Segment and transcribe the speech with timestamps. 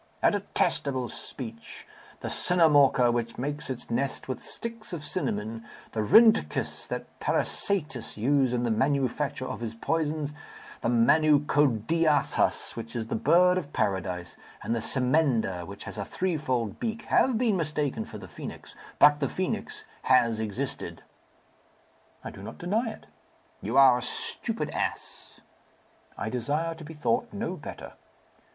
[0.23, 1.85] "A detestable speech!
[2.21, 8.51] The cinnamalker which makes its nest with sticks of cinnamon, the rhintacus that Parysatis used
[8.51, 10.33] in the manufacture of his poisons,
[10.81, 16.79] the manucodiatas which is the bird of paradise, and the semenda, which has a threefold
[16.79, 21.03] beak, have been mistaken for the phoenix; but the phoenix has existed."
[22.23, 23.05] "I do not deny it."
[23.61, 25.41] "You are a stupid ass."
[26.17, 27.93] "I desire to be thought no better."